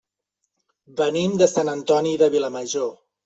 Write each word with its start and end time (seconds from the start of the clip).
Venim 1.01 1.35
de 1.43 1.49
Sant 1.53 1.71
Antoni 1.75 2.15
de 2.23 2.31
Vilamajor. 2.37 2.91